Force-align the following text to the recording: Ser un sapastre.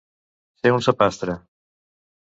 Ser 0.61 0.71
un 0.79 0.83
sapastre. 0.87 1.39